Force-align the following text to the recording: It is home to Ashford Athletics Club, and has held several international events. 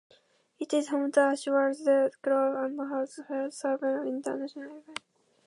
It 0.57 0.73
is 0.73 0.87
home 0.87 1.11
to 1.11 1.19
Ashford 1.19 1.73
Athletics 1.79 2.17
Club, 2.23 2.55
and 2.57 2.79
has 2.91 3.19
held 3.29 3.53
several 3.53 4.07
international 4.07 4.79
events. 4.79 5.03